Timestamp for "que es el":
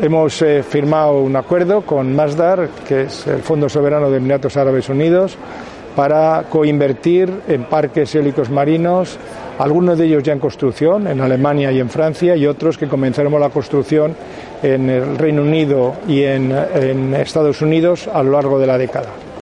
2.86-3.42